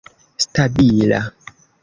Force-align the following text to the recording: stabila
stabila 0.47 1.19